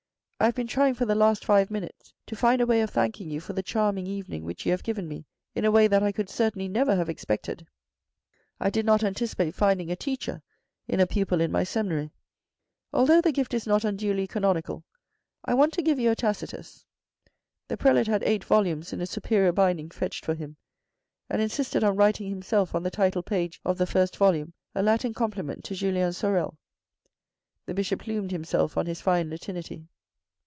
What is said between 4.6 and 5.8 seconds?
you have given me in a